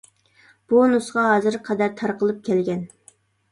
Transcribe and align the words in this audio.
بۇ 0.73 0.81
نۇسخا 0.93 1.27
ھازىرغا 1.33 1.63
قەدەر 1.69 1.95
تارقىلىپ 2.01 2.43
كەلگەن. 2.51 2.85